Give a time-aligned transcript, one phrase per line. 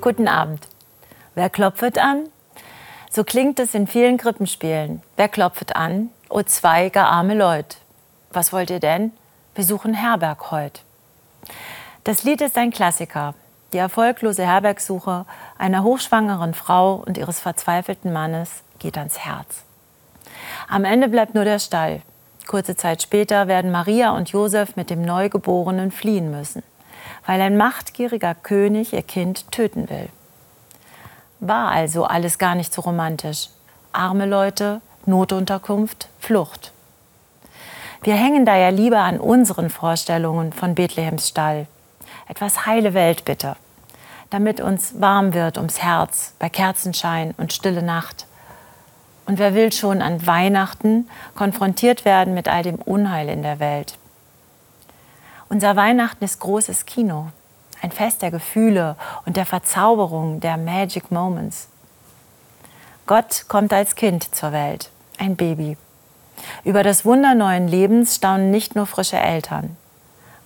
[0.00, 0.68] Guten Abend.
[1.34, 2.28] Wer klopft an?
[3.10, 5.02] So klingt es in vielen Krippenspielen.
[5.16, 6.10] Wer klopft an?
[6.28, 7.78] O zwei gar arme Leut.
[8.30, 9.10] Was wollt ihr denn?
[9.56, 10.82] Wir suchen Herberg heut.
[12.04, 13.34] Das Lied ist ein Klassiker.
[13.72, 15.26] Die erfolglose Herbergsuche
[15.58, 19.64] einer hochschwangeren Frau und ihres verzweifelten Mannes geht ans Herz.
[20.68, 22.02] Am Ende bleibt nur der Stall.
[22.46, 26.62] Kurze Zeit später werden Maria und Josef mit dem Neugeborenen fliehen müssen,
[27.28, 30.08] weil ein machtgieriger König ihr Kind töten will.
[31.40, 33.50] War also alles gar nicht so romantisch.
[33.92, 36.72] Arme Leute, Notunterkunft, Flucht.
[38.02, 41.66] Wir hängen da ja lieber an unseren Vorstellungen von Bethlehems Stall.
[42.28, 43.56] Etwas heile Welt bitte,
[44.30, 48.26] damit uns warm wird ums Herz bei Kerzenschein und stille Nacht.
[49.26, 53.98] Und wer will schon an Weihnachten konfrontiert werden mit all dem Unheil in der Welt?
[55.50, 57.28] Unser Weihnachten ist großes Kino,
[57.80, 61.68] ein Fest der Gefühle und der Verzauberung der Magic Moments.
[63.06, 65.78] Gott kommt als Kind zur Welt, ein Baby.
[66.64, 69.74] Über das Wunder neuen Lebens staunen nicht nur frische Eltern.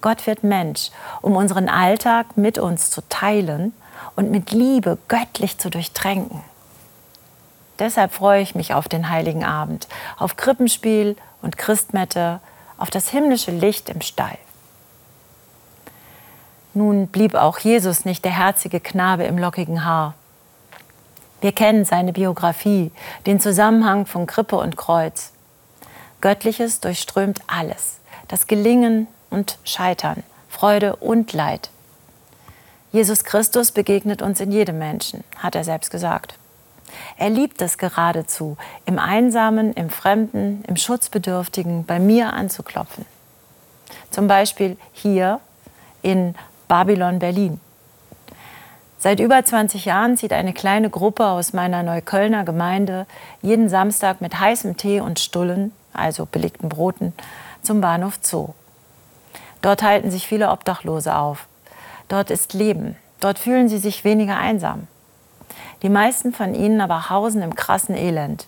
[0.02, 3.72] Gott wird Mensch, um unseren Alltag mit uns zu teilen
[4.14, 6.42] und mit Liebe göttlich zu durchtränken.
[7.80, 12.38] Deshalb freue ich mich auf den heiligen Abend, auf Krippenspiel und Christmette,
[12.78, 14.38] auf das himmlische Licht im Stall.
[16.74, 20.14] Nun blieb auch Jesus nicht der herzige Knabe im lockigen Haar.
[21.42, 22.92] Wir kennen seine Biografie,
[23.26, 25.32] den Zusammenhang von Krippe und Kreuz.
[26.20, 31.70] Göttliches durchströmt alles, das Gelingen und Scheitern, Freude und Leid.
[32.92, 36.36] Jesus Christus begegnet uns in jedem Menschen, hat er selbst gesagt.
[37.16, 43.04] Er liebt es geradezu, im Einsamen, im Fremden, im Schutzbedürftigen bei mir anzuklopfen.
[44.10, 45.40] Zum Beispiel hier
[46.02, 46.34] in
[46.68, 47.60] Babylon Berlin.
[48.98, 53.06] Seit über 20 Jahren zieht eine kleine Gruppe aus meiner Neuköllner Gemeinde
[53.40, 57.12] jeden Samstag mit heißem Tee und Stullen, also belegten Broten,
[57.62, 58.54] zum Bahnhof Zoo.
[59.60, 61.48] Dort halten sich viele Obdachlose auf.
[62.08, 62.96] Dort ist Leben.
[63.20, 64.86] Dort fühlen sie sich weniger einsam.
[65.82, 68.46] Die meisten von ihnen aber hausen im krassen Elend,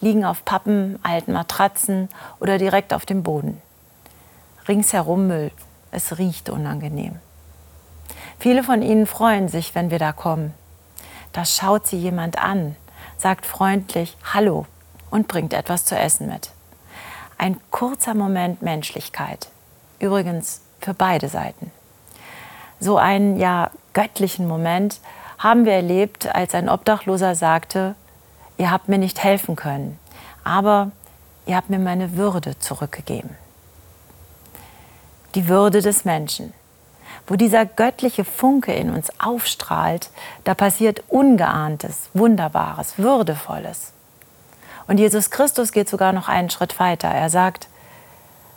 [0.00, 3.60] liegen auf Pappen, alten Matratzen oder direkt auf dem Boden.
[4.66, 5.50] Ringsherum Müll.
[5.90, 7.18] Es riecht unangenehm.
[8.40, 10.54] Viele von ihnen freuen sich, wenn wir da kommen.
[11.34, 12.74] Da schaut sie jemand an,
[13.18, 14.64] sagt freundlich Hallo
[15.10, 16.50] und bringt etwas zu essen mit.
[17.36, 19.48] Ein kurzer Moment Menschlichkeit.
[19.98, 21.70] Übrigens für beide Seiten.
[22.80, 25.00] So einen ja göttlichen Moment
[25.38, 27.94] haben wir erlebt, als ein Obdachloser sagte,
[28.56, 29.98] ihr habt mir nicht helfen können,
[30.44, 30.92] aber
[31.44, 33.36] ihr habt mir meine Würde zurückgegeben.
[35.34, 36.54] Die Würde des Menschen.
[37.30, 40.10] Wo dieser göttliche Funke in uns aufstrahlt,
[40.42, 43.92] da passiert Ungeahntes, Wunderbares, Würdevolles.
[44.88, 47.06] Und Jesus Christus geht sogar noch einen Schritt weiter.
[47.06, 47.68] Er sagt,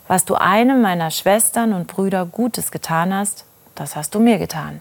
[0.08, 3.44] was du einem meiner Schwestern und Brüder Gutes getan hast,
[3.76, 4.80] das hast du mir getan.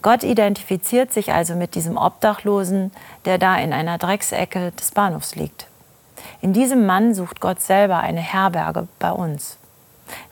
[0.00, 2.90] Gott identifiziert sich also mit diesem Obdachlosen,
[3.26, 5.66] der da in einer Drecksecke des Bahnhofs liegt.
[6.40, 9.57] In diesem Mann sucht Gott selber eine Herberge bei uns.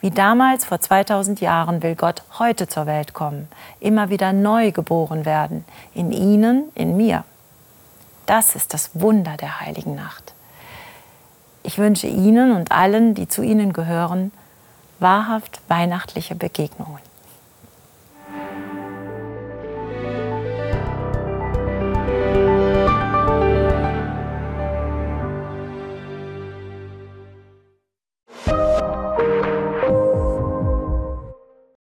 [0.01, 3.49] Wie damals vor 2000 Jahren will Gott heute zur Welt kommen,
[3.81, 5.65] immer wieder neu geboren werden,
[5.95, 7.25] in Ihnen, in mir.
[8.27, 10.35] Das ist das Wunder der heiligen Nacht.
[11.63, 14.33] Ich wünsche Ihnen und allen, die zu Ihnen gehören,
[14.99, 17.01] wahrhaft weihnachtliche Begegnungen.